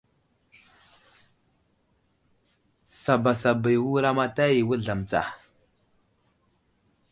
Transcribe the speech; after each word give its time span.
Sabasaba 3.01 3.69
i 3.77 3.79
wulamataya 3.85 4.55
i 4.61 4.63
wuzlam 4.67 5.01
tsa. 5.09 5.21